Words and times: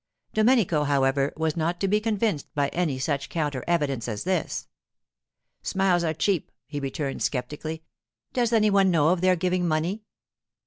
Domenico, 0.33 0.83
however, 0.85 1.31
was 1.37 1.55
not 1.55 1.79
to 1.79 1.87
be 1.87 1.99
convinced 2.01 2.47
by 2.55 2.69
any 2.69 2.97
such 2.97 3.29
counter 3.29 3.63
evidence 3.67 4.07
as 4.07 4.23
this. 4.23 4.67
'Smiles 5.61 6.03
are 6.03 6.15
cheap,' 6.15 6.51
he 6.65 6.79
returned 6.79 7.21
sceptically. 7.21 7.83
'Does 8.33 8.51
any 8.51 8.71
one 8.71 8.89
know 8.89 9.09
of 9.09 9.21
their 9.21 9.35
giving 9.35 9.67
money? 9.67 10.01